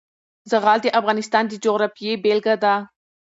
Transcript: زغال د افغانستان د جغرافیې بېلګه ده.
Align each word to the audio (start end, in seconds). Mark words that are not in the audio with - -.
زغال 0.51 0.79
د 0.83 0.87
افغانستان 0.99 1.43
د 1.47 1.53
جغرافیې 1.63 2.13
بېلګه 2.23 2.55
ده. 2.63 2.73